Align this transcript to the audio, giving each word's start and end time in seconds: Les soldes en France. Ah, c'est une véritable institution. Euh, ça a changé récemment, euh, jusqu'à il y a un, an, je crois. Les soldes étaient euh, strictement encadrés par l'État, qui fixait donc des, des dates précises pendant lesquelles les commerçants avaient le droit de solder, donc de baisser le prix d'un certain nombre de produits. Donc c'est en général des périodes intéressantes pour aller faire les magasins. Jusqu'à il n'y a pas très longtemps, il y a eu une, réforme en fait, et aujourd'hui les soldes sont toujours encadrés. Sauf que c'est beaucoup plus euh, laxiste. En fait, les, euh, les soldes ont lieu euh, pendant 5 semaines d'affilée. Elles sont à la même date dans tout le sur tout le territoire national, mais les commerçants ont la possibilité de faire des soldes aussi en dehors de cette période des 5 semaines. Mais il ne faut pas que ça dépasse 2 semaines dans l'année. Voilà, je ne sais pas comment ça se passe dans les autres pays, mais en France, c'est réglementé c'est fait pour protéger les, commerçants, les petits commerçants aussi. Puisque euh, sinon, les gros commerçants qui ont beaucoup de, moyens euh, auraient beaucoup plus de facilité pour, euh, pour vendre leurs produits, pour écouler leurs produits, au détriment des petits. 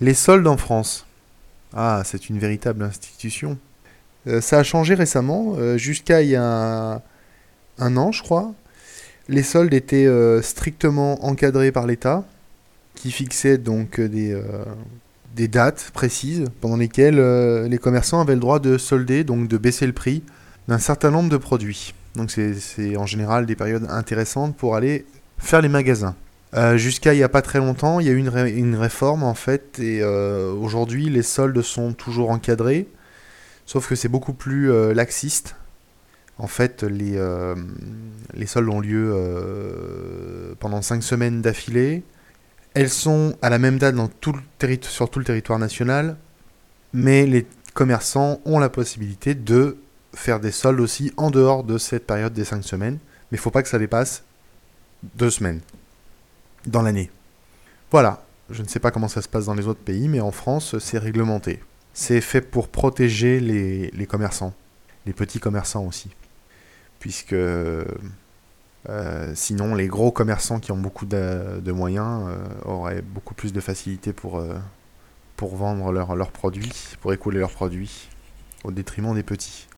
Les 0.00 0.14
soldes 0.14 0.46
en 0.46 0.56
France. 0.56 1.06
Ah, 1.74 2.02
c'est 2.04 2.28
une 2.28 2.38
véritable 2.38 2.84
institution. 2.84 3.58
Euh, 4.26 4.40
ça 4.40 4.58
a 4.58 4.62
changé 4.62 4.94
récemment, 4.94 5.54
euh, 5.58 5.76
jusqu'à 5.76 6.22
il 6.22 6.28
y 6.28 6.36
a 6.36 7.02
un, 7.78 7.96
an, 7.96 8.12
je 8.12 8.22
crois. 8.22 8.52
Les 9.28 9.42
soldes 9.42 9.74
étaient 9.74 10.06
euh, 10.06 10.40
strictement 10.40 11.24
encadrés 11.24 11.72
par 11.72 11.86
l'État, 11.86 12.24
qui 12.94 13.10
fixait 13.10 13.58
donc 13.58 14.00
des, 14.00 14.40
des 15.36 15.46
dates 15.46 15.90
précises 15.92 16.46
pendant 16.60 16.76
lesquelles 16.76 17.20
les 17.66 17.78
commerçants 17.78 18.20
avaient 18.20 18.34
le 18.34 18.40
droit 18.40 18.58
de 18.58 18.76
solder, 18.76 19.22
donc 19.22 19.46
de 19.46 19.56
baisser 19.56 19.86
le 19.86 19.92
prix 19.92 20.24
d'un 20.66 20.78
certain 20.78 21.12
nombre 21.12 21.28
de 21.28 21.36
produits. 21.36 21.94
Donc 22.16 22.32
c'est 22.32 22.96
en 22.96 23.06
général 23.06 23.46
des 23.46 23.54
périodes 23.54 23.86
intéressantes 23.88 24.56
pour 24.56 24.74
aller 24.74 25.06
faire 25.38 25.62
les 25.62 25.68
magasins. 25.68 26.16
Jusqu'à 26.76 27.14
il 27.14 27.18
n'y 27.18 27.22
a 27.22 27.28
pas 27.28 27.42
très 27.42 27.58
longtemps, 27.58 28.00
il 28.00 28.06
y 28.06 28.10
a 28.10 28.12
eu 28.12 28.18
une, 28.18 28.74
réforme 28.74 29.22
en 29.22 29.34
fait, 29.34 29.78
et 29.78 30.02
aujourd'hui 30.02 31.10
les 31.10 31.22
soldes 31.22 31.60
sont 31.62 31.92
toujours 31.92 32.30
encadrés. 32.30 32.88
Sauf 33.68 33.86
que 33.86 33.94
c'est 33.96 34.08
beaucoup 34.08 34.32
plus 34.32 34.72
euh, 34.72 34.94
laxiste. 34.94 35.54
En 36.38 36.46
fait, 36.46 36.84
les, 36.84 37.18
euh, 37.18 37.54
les 38.32 38.46
soldes 38.46 38.70
ont 38.70 38.80
lieu 38.80 39.12
euh, 39.14 40.54
pendant 40.58 40.80
5 40.80 41.02
semaines 41.02 41.42
d'affilée. 41.42 42.02
Elles 42.72 42.88
sont 42.88 43.36
à 43.42 43.50
la 43.50 43.58
même 43.58 43.78
date 43.78 43.94
dans 43.94 44.08
tout 44.08 44.32
le 44.32 44.78
sur 44.84 45.10
tout 45.10 45.18
le 45.18 45.26
territoire 45.26 45.58
national, 45.58 46.16
mais 46.94 47.26
les 47.26 47.46
commerçants 47.74 48.40
ont 48.46 48.58
la 48.58 48.70
possibilité 48.70 49.34
de 49.34 49.76
faire 50.14 50.40
des 50.40 50.50
soldes 50.50 50.80
aussi 50.80 51.12
en 51.18 51.30
dehors 51.30 51.62
de 51.62 51.76
cette 51.76 52.06
période 52.06 52.32
des 52.32 52.44
5 52.44 52.64
semaines. 52.64 52.98
Mais 53.30 53.36
il 53.36 53.40
ne 53.40 53.42
faut 53.42 53.50
pas 53.50 53.62
que 53.62 53.68
ça 53.68 53.78
dépasse 53.78 54.24
2 55.16 55.28
semaines 55.28 55.60
dans 56.70 56.82
l'année. 56.82 57.10
Voilà, 57.90 58.22
je 58.50 58.62
ne 58.62 58.68
sais 58.68 58.80
pas 58.80 58.90
comment 58.90 59.08
ça 59.08 59.22
se 59.22 59.28
passe 59.28 59.46
dans 59.46 59.54
les 59.54 59.66
autres 59.66 59.80
pays, 59.80 60.08
mais 60.08 60.20
en 60.20 60.30
France, 60.30 60.78
c'est 60.78 60.98
réglementé 60.98 61.60
c'est 61.98 62.20
fait 62.20 62.40
pour 62.40 62.68
protéger 62.68 63.40
les, 63.40 64.06
commerçants, 64.06 64.54
les 65.04 65.12
petits 65.12 65.40
commerçants 65.40 65.84
aussi. 65.84 66.10
Puisque 67.00 67.32
euh, 67.32 67.84
sinon, 69.34 69.74
les 69.74 69.88
gros 69.88 70.12
commerçants 70.12 70.60
qui 70.60 70.70
ont 70.70 70.78
beaucoup 70.78 71.06
de, 71.06 71.72
moyens 71.72 72.28
euh, 72.28 72.36
auraient 72.64 73.02
beaucoup 73.02 73.34
plus 73.34 73.52
de 73.52 73.60
facilité 73.60 74.12
pour, 74.12 74.38
euh, 74.38 74.54
pour 75.34 75.56
vendre 75.56 75.90
leurs 75.90 76.30
produits, 76.30 76.72
pour 77.00 77.12
écouler 77.12 77.40
leurs 77.40 77.50
produits, 77.50 78.08
au 78.62 78.70
détriment 78.70 79.12
des 79.12 79.24
petits. 79.24 79.66